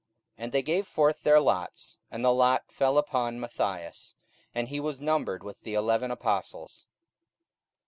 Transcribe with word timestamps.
44:001:026 0.37 0.43
And 0.45 0.51
they 0.51 0.61
gave 0.63 0.87
forth 0.87 1.21
their 1.21 1.39
lots; 1.39 1.99
and 2.09 2.25
the 2.25 2.33
lot 2.33 2.71
fell 2.71 2.97
upon 2.97 3.39
Matthias; 3.39 4.15
and 4.51 4.67
he 4.69 4.79
was 4.79 4.99
numbered 4.99 5.43
with 5.43 5.61
the 5.61 5.75
eleven 5.75 6.09
apostles. 6.09 6.87